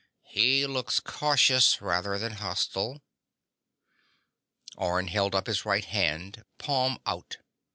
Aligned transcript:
He 0.25 0.65
looks 0.65 0.99
cautious 0.99 1.79
rather 1.79 2.17
than 2.17 2.31
hostile."_ 2.41 3.01
Orne 4.75 5.09
held 5.09 5.35
up 5.35 5.45
his 5.45 5.63
right 5.63 5.85
hand, 5.85 6.43
palm 6.57 6.97
out. 7.05 7.37